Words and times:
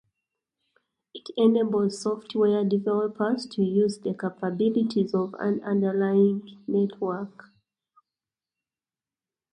It 1.13 1.29
enables 1.37 2.01
software 2.01 2.63
developers 2.65 3.45
to 3.45 3.61
use 3.61 3.99
the 3.99 4.15
capabilities 4.15 5.13
of 5.13 5.35
an 5.37 5.61
underlying 5.63 6.57
network. 6.67 7.51